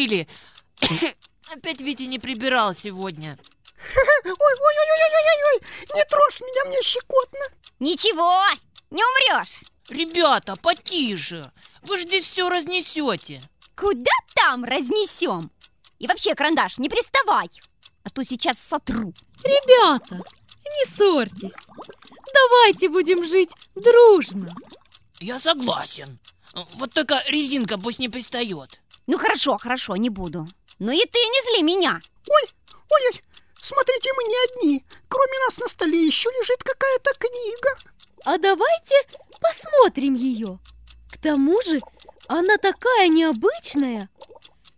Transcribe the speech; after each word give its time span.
забыли. 0.00 0.26
Опять 1.52 1.80
Витя 1.80 2.04
не 2.04 2.18
прибирал 2.18 2.74
сегодня. 2.74 3.38
Ой-ой-ой-ой-ой-ой! 4.24 5.60
Не 5.94 6.04
трожь 6.04 6.40
меня, 6.40 6.64
мне 6.66 6.82
щекотно. 6.82 7.40
Ничего, 7.78 8.44
не 8.90 9.02
умрешь. 9.02 9.60
Ребята, 9.88 10.56
потише. 10.56 11.50
Вы 11.82 11.98
же 11.98 12.04
здесь 12.04 12.26
все 12.26 12.48
разнесете. 12.48 13.42
Куда 13.74 14.12
там 14.34 14.64
разнесем? 14.64 15.50
И 15.98 16.06
вообще, 16.06 16.34
карандаш, 16.34 16.78
не 16.78 16.88
приставай, 16.88 17.48
а 18.04 18.10
то 18.10 18.22
сейчас 18.22 18.58
сотру. 18.58 19.12
Ребята, 19.42 20.16
не 20.16 20.84
ссорьтесь. 20.94 21.52
Давайте 22.32 22.88
будем 22.88 23.24
жить 23.24 23.50
дружно. 23.74 24.54
Я 25.18 25.40
согласен. 25.40 26.20
Вот 26.74 26.92
только 26.92 27.22
резинка 27.26 27.78
пусть 27.78 27.98
не 27.98 28.08
пристает. 28.08 28.79
Ну 29.10 29.18
хорошо, 29.18 29.58
хорошо, 29.58 29.96
не 29.96 30.08
буду. 30.08 30.46
Но 30.78 30.92
и 30.92 31.04
ты 31.04 31.18
не 31.18 31.50
зли 31.50 31.64
меня. 31.64 32.00
Ой, 32.28 32.48
ой-ой, 32.90 33.20
смотрите, 33.60 34.08
мы 34.16 34.22
не 34.22 34.36
одни. 34.44 34.84
Кроме 35.08 35.36
нас 35.40 35.58
на 35.58 35.66
столе 35.66 36.06
еще 36.06 36.30
лежит 36.30 36.62
какая-то 36.62 37.10
книга. 37.18 37.76
А 38.24 38.38
давайте 38.38 38.94
посмотрим 39.40 40.14
ее. 40.14 40.60
К 41.12 41.18
тому 41.18 41.60
же 41.62 41.80
она 42.28 42.56
такая 42.58 43.08
необычная, 43.08 44.08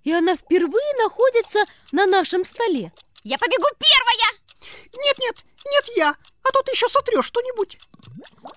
и 0.03 0.11
она 0.11 0.35
впервые 0.35 0.95
находится 1.03 1.67
на 1.93 2.07
нашем 2.07 2.47
столе. 2.47 2.91
Я 3.25 3.37
побегу 3.37 3.69
первая! 3.79 4.73
Нет-нет, 4.95 5.45
нет 5.71 5.85
я, 5.95 6.17
а 6.43 6.51
то 6.53 6.63
ты 6.63 6.73
еще 6.73 6.89
сотрешь 6.89 7.27
что-нибудь. 7.27 7.79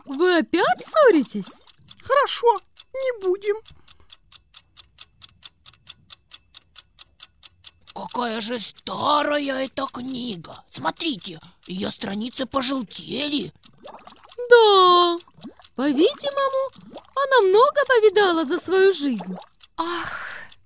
Вы 0.06 0.38
опять 0.38 0.88
ссоритесь? 0.88 1.52
Хорошо, 2.02 2.62
не 2.94 3.24
будем. 3.24 3.58
Какая 7.96 8.42
же 8.42 8.60
старая 8.60 9.66
эта 9.66 9.86
книга. 9.88 10.66
Смотрите, 10.70 11.40
ее 11.66 11.90
страницы 11.90 12.46
пожелтели. 12.46 13.54
Да, 14.50 15.18
по-видимому, 15.76 16.72
она 17.16 17.42
много 17.48 17.86
повидала 17.88 18.44
за 18.44 18.60
свою 18.60 18.94
жизнь. 18.94 19.38
Ах, 19.78 20.20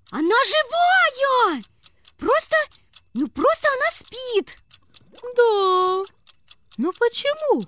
она 0.09 0.35
живая! 0.43 1.63
Просто, 2.17 2.55
ну 3.13 3.27
просто 3.27 3.67
она 3.77 3.91
спит. 3.91 4.57
Да, 5.21 6.03
но 6.77 6.91
почему? 6.93 7.63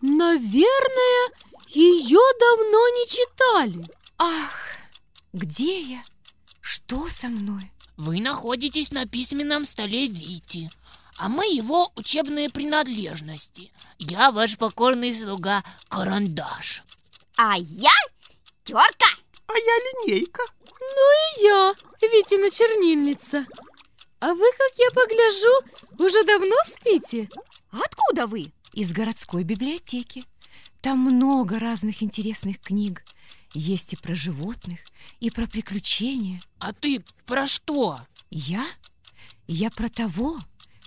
Наверное, 0.00 1.32
ее 1.68 2.20
давно 2.40 2.88
не 2.88 3.08
читали. 3.08 3.86
Ах, 4.16 4.54
где 5.34 5.80
я? 5.80 6.04
Что 6.62 7.10
со 7.10 7.28
мной? 7.28 7.73
Вы 7.96 8.20
находитесь 8.20 8.90
на 8.90 9.06
письменном 9.06 9.64
столе 9.64 10.08
Вити, 10.08 10.70
а 11.16 11.28
мы 11.28 11.46
его 11.46 11.92
учебные 11.94 12.50
принадлежности. 12.50 13.70
Я 13.98 14.32
ваш 14.32 14.58
покорный 14.58 15.14
слуга 15.14 15.62
Карандаш. 15.88 16.82
А 17.36 17.56
я 17.56 17.92
терка. 18.64 19.06
А 19.46 19.52
я 19.52 20.06
линейка. 20.06 20.42
Ну 20.80 21.40
и 21.40 21.44
я, 21.44 21.74
Витина 22.00 22.50
чернильница. 22.50 23.46
А 24.18 24.34
вы, 24.34 24.44
как 24.58 24.78
я 24.78 24.90
погляжу, 24.90 26.04
уже 26.04 26.24
давно 26.24 26.56
спите? 26.66 27.28
Откуда 27.70 28.26
вы? 28.26 28.52
Из 28.72 28.92
городской 28.92 29.44
библиотеки. 29.44 30.24
Там 30.80 30.98
много 30.98 31.58
разных 31.58 32.02
интересных 32.02 32.60
книг. 32.60 33.04
Есть 33.54 33.92
и 33.92 33.96
про 33.96 34.16
животных, 34.16 34.80
и 35.20 35.30
про 35.30 35.46
приключения. 35.46 36.42
А 36.58 36.72
ты 36.72 37.04
про 37.24 37.46
что? 37.46 38.00
Я? 38.30 38.66
Я 39.46 39.70
про 39.70 39.88
того, 39.88 40.40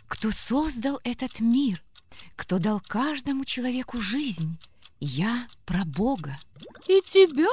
кто 0.08 0.32
создал 0.32 1.00
этот 1.06 1.40
мир, 1.40 1.82
кто 2.36 2.60
дал 2.60 2.82
каждому 2.82 3.46
человеку 3.46 4.02
жизнь. 4.02 4.58
Я 5.00 5.48
про 5.66 5.86
Бога. 5.86 6.38
И 6.88 7.02
тебя, 7.02 7.48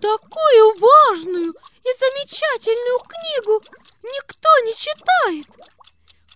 такую 0.00 0.78
важную 0.78 1.52
и 1.52 1.88
замечательную 1.98 3.00
книгу, 3.00 3.64
никто 4.04 4.48
не 4.66 4.74
читает. 4.74 5.46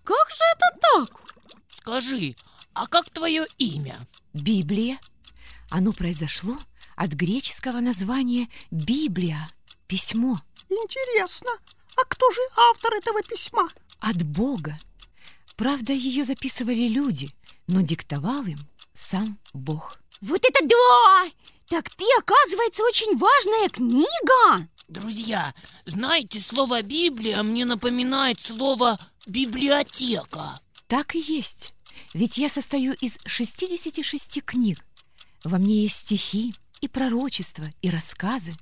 Как 0.03 0.31
же 0.31 0.43
это 0.57 0.81
так? 0.81 1.21
Скажи, 1.71 2.35
а 2.75 2.89
как 2.89 3.11
твое 3.11 3.47
имя? 3.59 3.97
Библия. 4.33 4.99
Оно 5.71 5.93
произошло 5.93 6.59
от 6.97 7.13
греческого 7.13 7.81
названия 7.81 8.49
«Библия»– 8.71 9.51
письмо. 9.87 10.41
Интересно, 10.69 11.51
а 11.97 12.05
кто 12.05 12.31
же 12.31 12.41
автор 12.57 12.95
этого 12.95 13.23
письма? 13.23 13.69
От 14.01 14.23
Бога. 14.23 14.79
Правда, 15.57 15.93
ее 15.93 16.25
записывали 16.25 16.89
люди, 16.89 17.31
но 17.67 17.83
диктовал 17.83 18.45
им 18.45 18.59
сам 18.93 19.39
Бог. 19.53 19.99
Вот 20.21 20.45
это 20.45 20.67
да! 20.67 21.25
Так 21.69 21.91
ты, 21.91 22.05
оказывается, 22.19 22.83
очень 22.85 23.17
важная 23.17 23.69
книга! 23.69 24.69
Друзья, 24.89 25.55
знаете, 25.87 26.41
слово 26.41 26.83
«Библия» 26.83 27.43
мне 27.43 27.65
напоминает 27.65 28.41
слово 28.41 28.99
«библиотека». 29.27 30.61
Так 30.87 31.15
и 31.15 31.21
есть. 31.21 31.73
Ведь 32.13 32.37
я 32.37 32.49
состою 32.49 32.95
из 32.95 33.19
66 33.25 34.43
книг. 34.45 34.85
Во 35.45 35.59
мне 35.59 35.83
есть 35.83 35.97
стихи, 35.97 36.55
и 36.83 36.89
пророчества, 36.89 37.65
и 37.81 37.89
рассказы. 37.89 38.53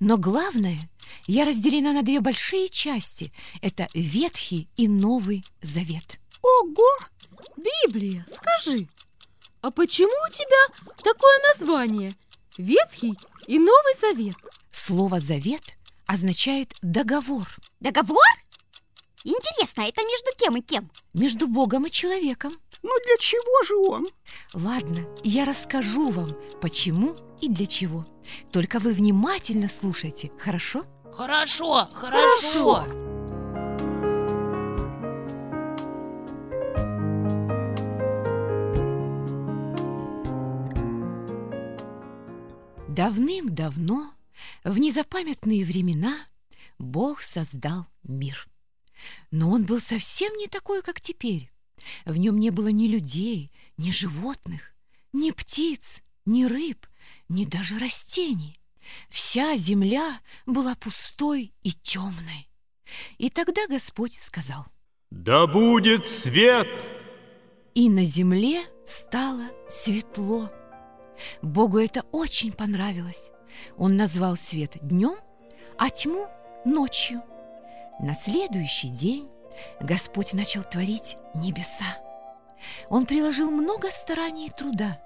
Но 0.00 0.16
главное, 0.16 0.90
я 1.26 1.44
разделена 1.44 1.92
на 1.92 2.02
две 2.02 2.20
большие 2.20 2.68
части. 2.68 3.30
Это 3.62 3.88
Ветхий 3.94 4.68
и 4.76 4.88
Новый 4.88 5.44
Завет. 5.62 6.18
Ого! 6.42 6.90
Библия, 7.56 8.26
скажи, 8.28 8.88
а 9.60 9.70
почему 9.70 10.12
у 10.28 10.32
тебя 10.32 10.92
такое 11.02 11.38
название? 11.52 12.12
Ветхий 12.56 13.14
и 13.46 13.58
Новый 13.58 13.94
Завет. 14.00 14.36
Слово 14.70 15.20
«завет» 15.20 15.62
означает 16.06 16.74
«договор». 16.82 17.48
Договор? 17.80 18.22
Интересно, 19.24 19.82
это 19.82 20.02
между 20.02 20.30
кем 20.38 20.56
и 20.56 20.60
кем? 20.60 20.90
Между 21.14 21.48
Богом 21.48 21.86
и 21.86 21.90
человеком. 21.90 22.52
Ну 22.82 22.90
для 23.04 23.16
чего 23.18 23.64
же 23.64 23.76
он? 23.90 24.06
Ладно, 24.54 25.06
я 25.24 25.44
расскажу 25.44 26.10
вам, 26.10 26.30
почему 26.60 27.16
и 27.40 27.48
для 27.48 27.66
чего. 27.66 28.06
Только 28.50 28.78
вы 28.78 28.92
внимательно 28.92 29.68
слушайте, 29.68 30.30
хорошо? 30.38 30.84
Хорошо, 31.12 31.88
хорошо. 31.92 32.84
Давным-давно, 42.88 44.14
в 44.64 44.78
незапамятные 44.78 45.66
времена, 45.66 46.16
Бог 46.78 47.20
создал 47.20 47.86
мир. 48.02 48.48
Но 49.30 49.50
он 49.50 49.64
был 49.64 49.80
совсем 49.80 50.34
не 50.36 50.46
такой, 50.46 50.82
как 50.82 51.00
теперь. 51.00 51.50
В 52.06 52.16
нем 52.16 52.38
не 52.38 52.50
было 52.50 52.68
ни 52.68 52.88
людей, 52.88 53.52
ни 53.76 53.90
животных, 53.90 54.74
ни 55.12 55.30
птиц, 55.30 56.02
ни 56.24 56.44
рыб, 56.44 56.86
ни 57.28 57.44
даже 57.44 57.78
растений. 57.78 58.60
Вся 59.08 59.56
земля 59.56 60.20
была 60.46 60.74
пустой 60.74 61.52
и 61.62 61.72
темной. 61.72 62.48
И 63.18 63.30
тогда 63.30 63.66
Господь 63.66 64.14
сказал, 64.14 64.66
«Да 65.10 65.46
будет 65.46 66.08
свет!» 66.08 66.68
И 67.74 67.90
на 67.90 68.04
земле 68.04 68.64
стало 68.84 69.50
светло. 69.68 70.50
Богу 71.42 71.78
это 71.78 72.02
очень 72.12 72.52
понравилось. 72.52 73.30
Он 73.76 73.96
назвал 73.96 74.36
свет 74.36 74.76
днем, 74.80 75.16
а 75.78 75.90
тьму 75.90 76.28
ночью. 76.64 77.22
На 78.00 78.14
следующий 78.14 78.88
день 78.88 79.28
Господь 79.80 80.32
начал 80.32 80.62
творить 80.62 81.16
небеса. 81.34 81.98
Он 82.88 83.06
приложил 83.06 83.50
много 83.50 83.90
стараний 83.90 84.46
и 84.46 84.50
труда. 84.50 85.00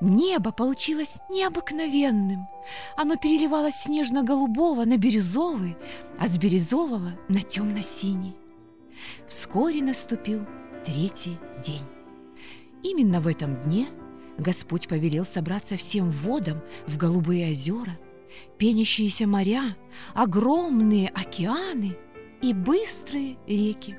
Небо 0.00 0.52
получилось 0.52 1.18
необыкновенным. 1.30 2.46
Оно 2.96 3.16
переливалось 3.16 3.74
с 3.74 3.88
нежно-голубого 3.88 4.84
на 4.84 4.96
бирюзовый, 4.96 5.76
а 6.18 6.28
с 6.28 6.36
бирюзового 6.38 7.12
на 7.28 7.40
темно-синий. 7.40 8.36
Вскоре 9.26 9.82
наступил 9.82 10.46
третий 10.84 11.38
день. 11.62 11.82
Именно 12.82 13.20
в 13.20 13.26
этом 13.26 13.60
дне 13.62 13.88
Господь 14.38 14.88
повелел 14.88 15.24
собраться 15.24 15.76
всем 15.76 16.10
водам 16.10 16.60
в 16.86 16.96
голубые 16.96 17.52
озера, 17.52 17.98
пенящиеся 18.58 19.26
моря, 19.26 19.76
огромные 20.12 21.08
океаны 21.08 21.96
и 22.42 22.52
быстрые 22.52 23.36
реки. 23.46 23.96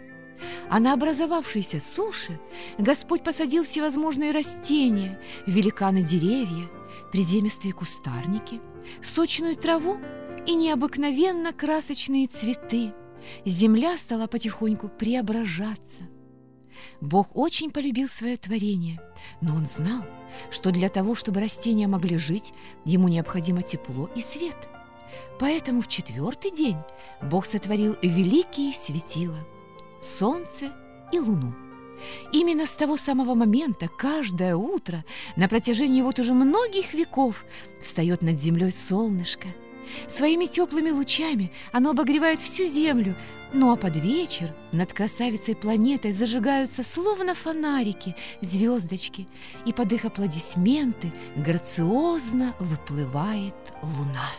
А 0.70 0.80
на 0.80 0.94
образовавшейся 0.94 1.80
суше 1.80 2.40
Господь 2.78 3.24
посадил 3.24 3.64
всевозможные 3.64 4.32
растения, 4.32 5.20
великаны 5.46 6.02
деревья, 6.02 6.70
приземистые 7.12 7.74
кустарники, 7.74 8.60
сочную 9.02 9.56
траву 9.56 9.98
и 10.46 10.56
необыкновенно 10.56 11.54
красочные 11.54 12.28
цветы. 12.28 12.94
Земля 13.46 13.98
стала 13.98 14.28
потихоньку 14.28 14.90
преображаться. 14.90 16.08
Бог 17.02 17.36
очень 17.36 17.72
полюбил 17.72 18.08
свое 18.08 18.38
творение, 18.38 19.02
но 19.42 19.56
он 19.56 19.66
знал, 19.66 20.04
что 20.52 20.72
для 20.72 20.90
того, 20.90 21.16
чтобы 21.16 21.42
растения 21.42 21.88
могли 21.88 22.18
жить, 22.18 22.54
ему 22.86 23.08
необходимо 23.08 23.64
тепло 23.64 24.10
и 24.16 24.22
свет. 24.22 24.70
Поэтому 25.40 25.82
в 25.82 25.88
четвертый 25.88 26.52
день 26.52 26.78
Бог 27.22 27.46
сотворил 27.46 27.98
великие 28.02 28.74
светила– 28.74 29.38
солнце 30.02 30.72
и 31.12 31.20
луну. 31.20 31.54
Именно 32.32 32.66
с 32.66 32.72
того 32.72 32.98
самого 32.98 33.36
момента 33.36 33.88
каждое 33.88 34.56
утро 34.56 35.04
на 35.36 35.48
протяжении 35.48 36.02
вот 36.02 36.20
уже 36.20 36.34
многих 36.34 36.94
веков 36.94 37.46
встает 37.82 38.22
над 38.22 38.40
землей 38.40 38.72
солнышко. 38.72 39.48
Своими 40.08 40.46
теплыми 40.46 40.92
лучами 40.92 41.52
оно 41.72 41.92
обогревает 41.92 42.42
всю 42.42 42.66
землю, 42.66 43.16
ну 43.54 43.72
а 43.72 43.78
под 43.78 43.96
вечер 43.96 44.54
над 44.72 44.92
красавицей 44.92 45.56
планетой 45.56 46.12
зажигаются 46.12 46.84
словно 46.84 47.36
фонарики, 47.36 48.16
звездочки, 48.42 49.28
и 49.66 49.72
под 49.72 49.94
их 49.94 50.06
аплодисменты 50.06 51.14
грациозно 51.38 52.54
выплывает 52.60 53.56
луна. 53.82 54.30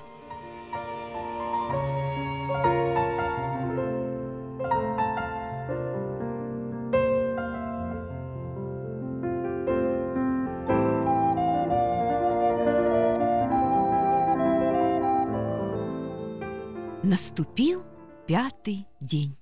Наступил 17.09 17.85
пятый 18.27 18.85
день. 19.01 19.37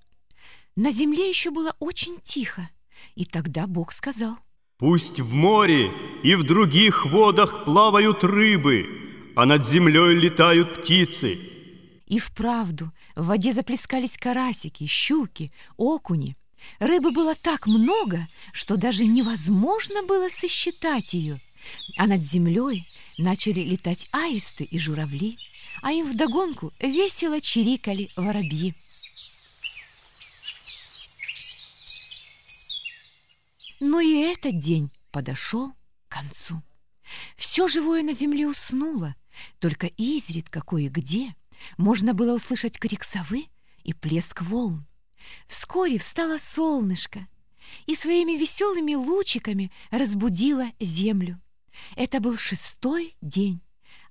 На 0.77 0.91
земле 0.91 1.31
еще 1.31 1.51
было 1.51 1.75
очень 1.79 2.21
тихо, 2.23 2.69
и 3.15 3.25
тогда 3.25 3.67
Бог 3.67 3.93
сказал, 3.93 4.37
Пусть 4.77 5.19
в 5.19 5.33
море 5.33 5.91
и 6.23 6.35
в 6.35 6.43
других 6.43 7.07
водах 7.07 7.65
плавают 7.65 8.23
рыбы, 8.23 8.87
а 9.35 9.47
над 9.47 9.67
землей 9.67 10.15
летают 10.15 10.83
птицы. 10.83 11.39
И 12.05 12.19
вправду 12.19 12.93
в 13.17 13.29
воде 13.29 13.55
заплескались 13.55 14.19
карасики, 14.19 14.85
щуки, 14.85 15.51
окуни. 15.79 16.37
Рыбы 16.81 17.13
было 17.13 17.35
так 17.35 17.67
много, 17.67 18.27
что 18.53 18.77
даже 18.77 19.07
невозможно 19.07 20.03
было 20.03 20.29
сосчитать 20.29 21.15
ее. 21.15 21.41
А 21.97 22.07
над 22.07 22.21
землей 22.21 22.85
начали 23.17 23.61
летать 23.61 24.11
аисты 24.13 24.65
и 24.65 24.79
журавли 24.79 25.39
а 25.85 25.93
им 25.93 26.07
вдогонку 26.07 26.73
весело 26.81 27.43
чирикали 27.43 28.11
воробьи. 28.17 28.75
Но 33.81 34.01
и 34.01 34.15
этот 34.23 34.57
день 34.57 34.91
подошел 35.11 35.75
к 36.09 36.15
концу. 36.15 36.63
Все 37.37 37.69
живое 37.69 38.03
на 38.03 38.15
земле 38.15 38.49
уснуло, 38.49 39.15
только 39.59 39.89
изредка 39.89 40.63
кое-где 40.63 41.37
можно 41.77 42.15
было 42.15 42.37
услышать 42.37 42.79
крик 42.79 43.05
совы 43.05 43.49
и 43.83 43.93
плеск 43.93 44.41
волн. 44.41 44.87
Вскоре 45.47 45.99
встало 45.99 46.39
солнышко 46.39 47.29
и 47.85 47.95
своими 47.95 48.39
веселыми 48.39 48.95
лучиками 48.95 49.71
разбудило 49.91 50.65
землю. 50.81 51.43
Это 51.95 52.21
был 52.21 52.39
шестой 52.39 53.17
день 53.21 53.61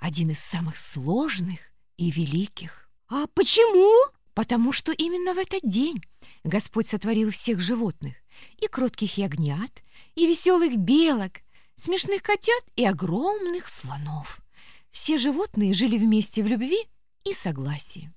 один 0.03 0.31
из 0.31 0.39
самых 0.39 0.75
сложных 0.75 1.59
и 1.95 2.11
великих. 2.11 2.89
А 3.07 3.25
почему? 3.33 3.89
Потому 4.33 4.73
что 4.73 4.91
именно 4.91 5.33
в 5.33 5.37
этот 5.37 5.61
день 5.63 6.03
Господь 6.43 6.87
сотворил 6.87 7.31
всех 7.31 7.61
животных, 7.61 8.15
и 8.57 8.67
кротких 8.67 9.17
ягнят, 9.17 9.81
и 10.15 10.27
веселых 10.27 10.75
белок, 10.75 11.39
смешных 11.75 12.21
котят 12.21 12.63
и 12.75 12.83
огромных 12.85 13.69
слонов. 13.69 14.41
Все 14.91 15.17
животные 15.17 15.73
жили 15.73 15.97
вместе 15.97 16.43
в 16.43 16.47
любви 16.47 16.79
и 17.23 17.33
согласии. 17.33 18.11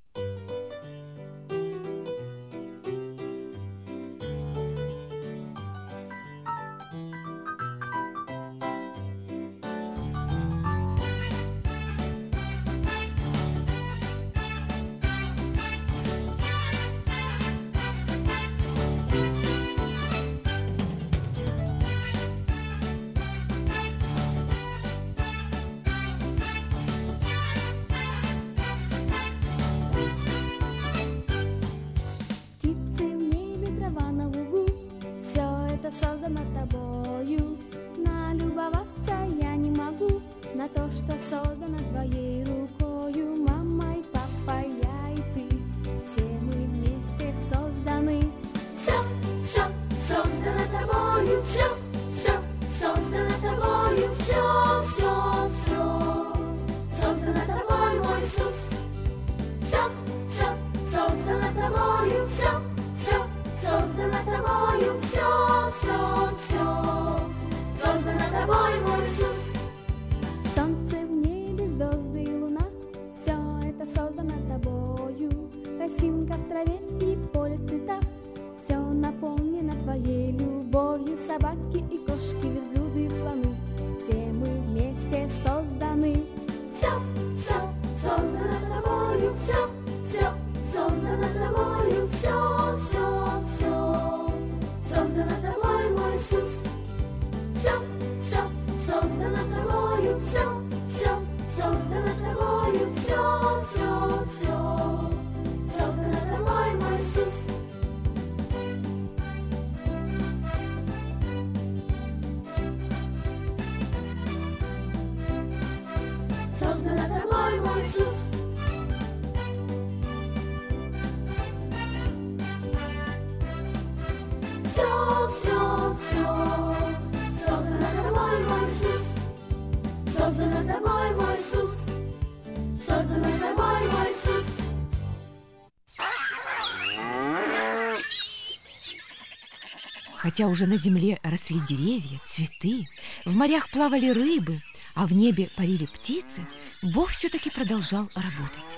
Хотя 140.27 140.49
уже 140.49 140.67
на 140.67 140.77
земле 140.77 141.21
росли 141.23 141.61
деревья, 141.61 142.21
цветы, 142.25 142.83
в 143.25 143.35
морях 143.35 143.71
плавали 143.71 144.09
рыбы, 144.09 144.61
а 144.95 145.07
в 145.07 145.13
небе 145.13 145.49
парили 145.57 145.87
птицы, 145.87 146.47
Бог 146.83 147.11
все-таки 147.11 147.49
продолжал 147.49 148.11
работать. 148.15 148.77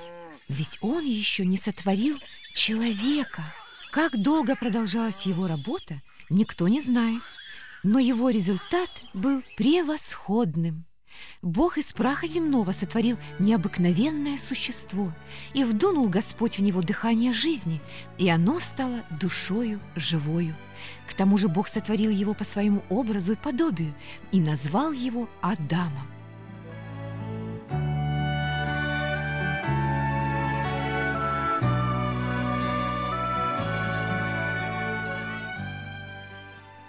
Ведь 0.49 0.79
Он 0.83 1.05
еще 1.05 1.45
не 1.47 1.57
сотворил 1.57 2.19
человека. 2.55 3.43
Как 3.91 4.21
долго 4.21 4.57
продолжалась 4.57 5.27
его 5.27 5.47
работа, 5.47 6.03
никто 6.29 6.69
не 6.69 6.81
знает. 6.81 7.23
Но 7.83 7.99
его 7.99 8.31
результат 8.31 8.91
был 9.15 9.43
превосходным. 9.57 10.88
Бог 11.42 11.78
из 11.78 11.92
праха 11.92 12.26
земного 12.26 12.72
сотворил 12.72 13.16
необыкновенное 13.38 14.37
существо, 14.38 15.12
и 15.54 15.64
вдунул 15.64 16.08
Господь 16.08 16.58
в 16.58 16.62
него 16.62 16.82
дыхание 16.82 17.32
жизни, 17.32 17.80
и 18.18 18.28
оно 18.28 18.58
стало 18.60 19.04
душою 19.20 19.80
живою. 19.94 20.56
К 21.08 21.14
тому 21.14 21.37
же 21.37 21.48
Бог 21.48 21.68
сотворил 21.68 22.10
его 22.10 22.34
по 22.34 22.44
своему 22.44 22.82
образу 22.88 23.32
и 23.32 23.37
подобию 23.37 23.94
и 24.32 24.40
назвал 24.40 24.92
его 24.92 25.28
Адамом. 25.40 26.08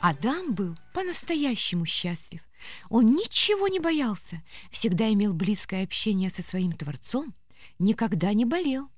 Адам 0.01 0.53
был 0.53 0.77
по-настоящему 0.93 1.85
счастлив. 1.85 2.41
Он 2.89 3.05
ничего 3.05 3.67
не 3.67 3.79
боялся, 3.79 4.41
всегда 4.71 5.11
имел 5.11 5.33
близкое 5.33 5.83
общение 5.83 6.29
со 6.29 6.41
своим 6.41 6.71
Творцом, 6.73 7.33
никогда 7.77 8.33
не 8.33 8.45
болел. 8.45 8.89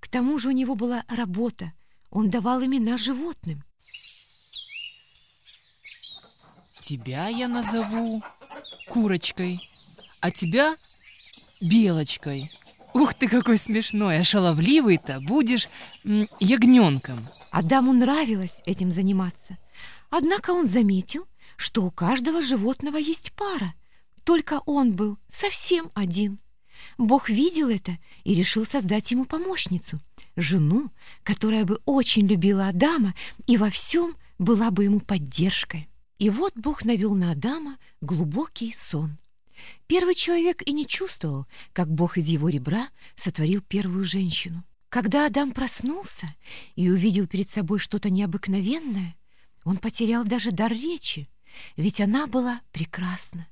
К 0.00 0.08
тому 0.08 0.38
же 0.38 0.48
у 0.48 0.52
него 0.52 0.74
была 0.74 1.04
работа, 1.08 1.72
он 2.10 2.30
давал 2.30 2.64
имена 2.64 2.96
животным. 2.96 3.64
Тебя 6.80 7.28
я 7.28 7.48
назову 7.48 8.22
курочкой, 8.88 9.60
а 10.20 10.30
тебя 10.30 10.76
белочкой. 11.60 12.50
Ух 12.92 13.14
ты, 13.14 13.28
какой 13.28 13.56
смешной, 13.56 14.18
а 14.18 14.24
шаловливый-то 14.24 15.20
будешь 15.20 15.68
ягненком. 16.04 17.28
Адаму 17.50 17.92
нравилось 17.92 18.60
этим 18.66 18.92
заниматься. 18.92 19.56
Однако 20.10 20.50
он 20.50 20.66
заметил, 20.66 21.26
что 21.56 21.84
у 21.84 21.90
каждого 21.90 22.42
животного 22.42 22.96
есть 22.96 23.32
пара. 23.32 23.74
Только 24.24 24.60
он 24.66 24.92
был 24.92 25.18
совсем 25.28 25.90
один. 25.94 26.38
Бог 26.98 27.28
видел 27.28 27.68
это 27.68 27.98
и 28.24 28.34
решил 28.34 28.64
создать 28.64 29.10
ему 29.10 29.24
помощницу, 29.24 30.00
жену, 30.36 30.90
которая 31.22 31.64
бы 31.64 31.80
очень 31.84 32.26
любила 32.26 32.68
Адама 32.68 33.14
и 33.46 33.56
во 33.56 33.70
всем 33.70 34.16
была 34.38 34.70
бы 34.70 34.84
ему 34.84 35.00
поддержкой. 35.00 35.88
И 36.18 36.30
вот 36.30 36.52
Бог 36.56 36.84
навел 36.84 37.14
на 37.14 37.32
Адама 37.32 37.78
глубокий 38.00 38.72
сон. 38.72 39.18
Первый 39.86 40.14
человек 40.14 40.62
и 40.66 40.72
не 40.72 40.86
чувствовал, 40.86 41.46
как 41.72 41.92
Бог 41.92 42.18
из 42.18 42.26
его 42.26 42.48
ребра 42.48 42.88
сотворил 43.16 43.60
первую 43.60 44.04
женщину. 44.04 44.64
Когда 44.88 45.26
Адам 45.26 45.52
проснулся 45.52 46.34
и 46.76 46.90
увидел 46.90 47.26
перед 47.26 47.48
собой 47.48 47.78
что-то 47.78 48.10
необыкновенное, 48.10 49.16
он 49.64 49.78
потерял 49.78 50.24
даже 50.24 50.50
дар 50.50 50.70
речи, 50.70 51.28
ведь 51.76 52.00
она 52.00 52.26
была 52.26 52.60
прекрасна. 52.72 53.46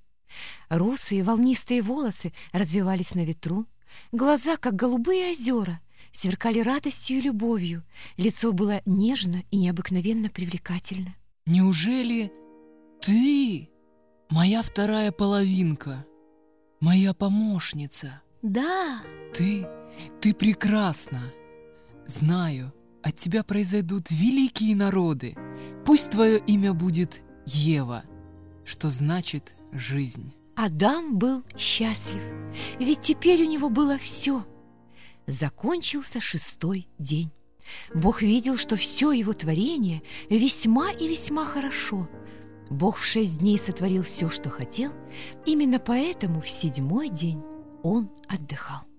Русые 0.68 1.22
волнистые 1.22 1.82
волосы 1.82 2.32
развивались 2.52 3.14
на 3.14 3.24
ветру, 3.24 3.66
глаза, 4.12 4.56
как 4.56 4.76
голубые 4.76 5.32
озера, 5.32 5.80
сверкали 6.12 6.60
радостью 6.60 7.18
и 7.18 7.22
любовью, 7.22 7.84
лицо 8.16 8.52
было 8.52 8.80
нежно 8.86 9.42
и 9.50 9.56
необыкновенно 9.56 10.28
привлекательно. 10.30 11.14
Неужели 11.46 12.32
ты 13.00 13.68
моя 14.28 14.62
вторая 14.62 15.10
половинка, 15.12 16.06
моя 16.80 17.14
помощница? 17.14 18.22
Да, 18.42 19.02
Ты, 19.34 19.66
ты 20.20 20.32
прекрасна. 20.32 21.32
Знаю, 22.06 22.72
от 23.02 23.16
тебя 23.16 23.42
произойдут 23.44 24.10
великие 24.10 24.74
народы. 24.76 25.36
Пусть 25.84 26.10
твое 26.10 26.38
имя 26.38 26.72
будет 26.72 27.22
Ева, 27.54 28.04
что 28.64 28.90
значит 28.90 29.52
жизнь. 29.72 30.32
Адам 30.54 31.18
был 31.18 31.42
счастлив, 31.56 32.22
ведь 32.78 33.00
теперь 33.00 33.42
у 33.42 33.48
него 33.48 33.70
было 33.70 33.98
все. 33.98 34.44
Закончился 35.26 36.20
шестой 36.20 36.86
день. 36.98 37.30
Бог 37.94 38.22
видел, 38.22 38.56
что 38.56 38.76
все 38.76 39.12
его 39.12 39.32
творение 39.32 40.02
весьма 40.28 40.90
и 40.90 41.08
весьма 41.08 41.44
хорошо. 41.44 42.08
Бог 42.68 42.98
в 42.98 43.04
шесть 43.04 43.38
дней 43.38 43.58
сотворил 43.58 44.02
все, 44.02 44.28
что 44.28 44.48
хотел, 44.48 44.92
именно 45.44 45.78
поэтому 45.78 46.40
в 46.40 46.48
седьмой 46.48 47.08
день 47.08 47.42
он 47.82 48.10
отдыхал. 48.28 48.89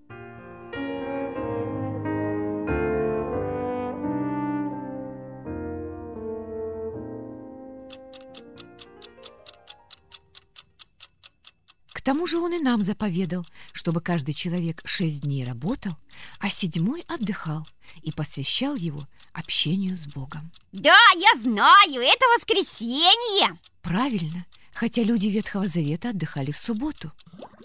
К 12.02 12.04
тому 12.04 12.26
же 12.26 12.38
он 12.38 12.52
и 12.52 12.58
нам 12.58 12.82
заповедал, 12.82 13.46
чтобы 13.72 14.00
каждый 14.00 14.34
человек 14.34 14.82
шесть 14.84 15.20
дней 15.20 15.44
работал, 15.44 15.92
а 16.40 16.50
седьмой 16.50 17.04
отдыхал 17.06 17.64
и 18.02 18.10
посвящал 18.10 18.74
его 18.74 19.06
общению 19.32 19.96
с 19.96 20.06
Богом. 20.06 20.50
Да, 20.72 20.98
я 21.14 21.40
знаю, 21.40 22.02
это 22.02 22.26
воскресенье. 22.36 23.56
Правильно, 23.82 24.46
хотя 24.74 25.04
люди 25.04 25.28
Ветхого 25.28 25.68
Завета 25.68 26.08
отдыхали 26.08 26.50
в 26.50 26.56
субботу, 26.56 27.12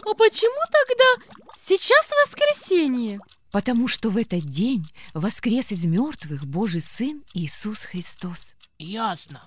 а 0.06 0.14
почему 0.14 0.62
тогда 0.72 1.42
сейчас 1.58 2.08
воскресенье? 2.24 3.20
потому 3.52 3.88
что 3.88 4.12
в 4.12 4.18
этот 4.18 4.44
день 4.44 4.88
воскрес 5.16 5.72
из 5.72 5.86
мертвых 5.86 6.46
Божий 6.46 6.82
Сын 6.82 7.24
Иисус 7.34 7.82
Христос. 7.82 8.54
Ясно. 8.78 9.42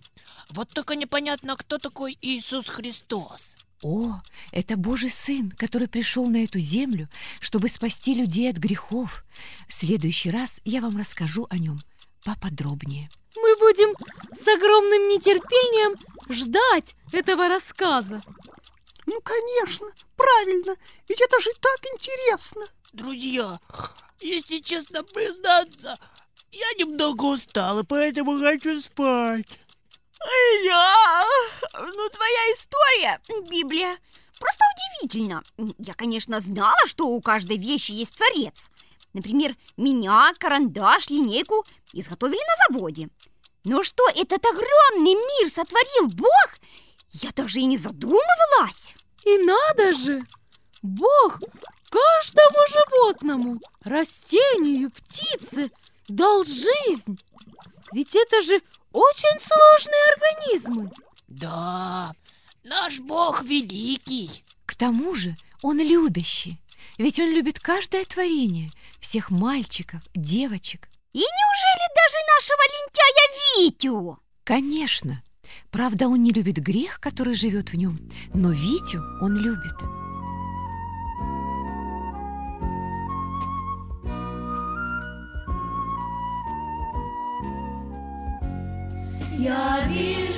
Вот 0.48 0.68
только 0.70 0.96
непонятно, 0.96 1.54
кто 1.54 1.78
такой 1.78 2.18
Иисус 2.20 2.66
Христос. 2.66 3.54
О, 3.82 4.20
это 4.52 4.76
Божий 4.76 5.08
Сын, 5.10 5.50
который 5.52 5.88
пришел 5.88 6.26
на 6.26 6.44
эту 6.44 6.58
землю, 6.58 7.08
чтобы 7.40 7.68
спасти 7.68 8.14
людей 8.14 8.50
от 8.50 8.56
грехов. 8.56 9.24
В 9.68 9.72
следующий 9.72 10.30
раз 10.30 10.60
я 10.64 10.82
вам 10.82 10.98
расскажу 10.98 11.46
о 11.48 11.56
нем 11.56 11.80
поподробнее. 12.24 13.10
Мы 13.36 13.56
будем 13.56 13.94
с 14.36 14.46
огромным 14.48 15.08
нетерпением 15.08 15.98
ждать 16.28 16.94
этого 17.12 17.48
рассказа. 17.48 18.20
Ну, 19.06 19.18
конечно, 19.22 19.86
правильно, 20.16 20.76
ведь 21.08 21.20
это 21.20 21.40
же 21.40 21.50
так 21.60 21.80
интересно. 21.94 22.66
Друзья, 22.92 23.58
если 24.20 24.58
честно 24.58 25.02
признаться, 25.04 25.98
я 26.52 26.72
немного 26.78 27.24
устал, 27.24 27.80
и 27.80 27.84
поэтому 27.84 28.38
хочу 28.38 28.78
спать. 28.80 29.48
Я... 30.64 30.79
Ну, 31.92 32.08
твоя 32.08 32.52
история, 32.52 33.20
Библия, 33.48 33.98
просто 34.38 34.64
удивительно. 34.74 35.42
Я, 35.78 35.94
конечно, 35.94 36.38
знала, 36.38 36.86
что 36.86 37.08
у 37.08 37.20
каждой 37.20 37.56
вещи 37.56 37.90
есть 37.90 38.16
творец. 38.16 38.70
Например, 39.12 39.56
меня, 39.76 40.32
карандаш, 40.38 41.10
линейку 41.10 41.66
изготовили 41.92 42.38
на 42.38 42.78
заводе. 42.78 43.08
Но 43.64 43.82
что 43.82 44.04
этот 44.14 44.44
огромный 44.46 45.14
мир 45.14 45.50
сотворил 45.50 46.08
Бог, 46.08 46.58
я 47.10 47.30
даже 47.32 47.58
и 47.58 47.64
не 47.64 47.76
задумывалась. 47.76 48.94
И 49.24 49.38
надо 49.38 49.92
же! 49.92 50.22
Бог 50.82 51.40
каждому 51.90 52.66
животному, 52.68 53.60
растению, 53.82 54.92
птице 54.92 55.72
дал 56.08 56.44
жизнь. 56.44 57.18
Ведь 57.92 58.14
это 58.14 58.40
же 58.42 58.62
очень 58.92 59.40
сложные 59.40 60.12
организмы. 60.14 60.90
Да, 61.30 62.12
наш 62.64 62.98
Бог 62.98 63.44
великий. 63.44 64.42
К 64.66 64.74
тому 64.74 65.14
же 65.14 65.36
он 65.62 65.78
любящий, 65.78 66.60
ведь 66.98 67.20
он 67.20 67.30
любит 67.30 67.60
каждое 67.60 68.04
творение, 68.04 68.72
всех 68.98 69.30
мальчиков, 69.30 70.02
девочек. 70.12 70.88
И 71.12 71.18
неужели 71.20 71.86
даже 71.94 72.18
нашего 72.34 72.62
лентяя 72.74 73.28
Витю? 73.64 74.18
Конечно, 74.42 75.22
правда, 75.70 76.08
он 76.08 76.24
не 76.24 76.32
любит 76.32 76.58
грех, 76.58 76.98
который 76.98 77.34
живет 77.34 77.72
в 77.72 77.76
нем, 77.76 78.00
но 78.34 78.50
Витю 78.50 79.00
он 79.20 79.36
любит. 79.36 79.76
Я 89.38 89.86
вижу 89.88 90.29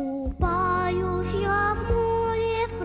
Купаюсь 0.00 1.34
я 1.42 1.74
в 1.74 1.92
море 1.92 2.66
в 2.78 2.82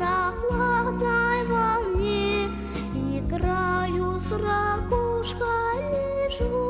волне, 1.48 2.50
Играю 2.94 4.20
с 4.20 4.32
ракушкой, 4.34 5.80
лежу 6.28 6.65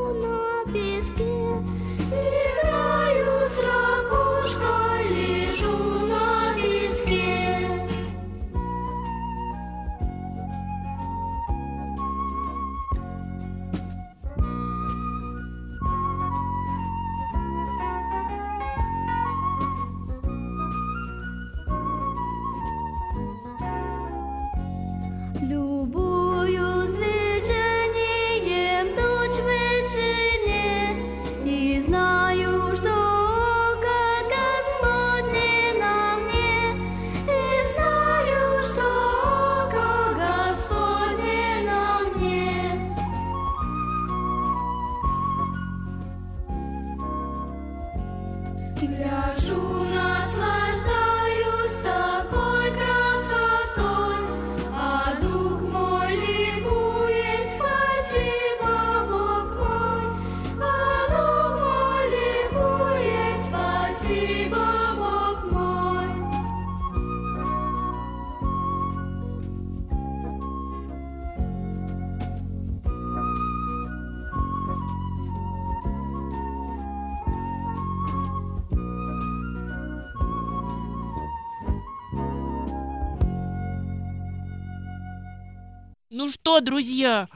Ну 86.25 86.31
что, 86.31 86.59
друзья, 86.59 87.27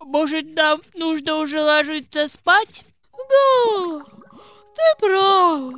может, 0.00 0.54
нам 0.56 0.80
нужно 0.94 1.36
уже 1.40 1.60
ложиться 1.60 2.26
спать? 2.26 2.86
Да, 3.12 4.02
ты 4.74 4.98
прав. 4.98 5.74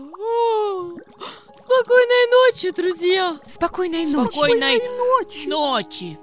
Спокойной 1.60 2.30
ночи, 2.30 2.70
друзья. 2.70 3.36
Спокойной 3.48 4.06
ночи. 4.06 4.30
Спокойной 4.30 4.78
Ночи. 4.78 5.48
ночи. 5.48 6.18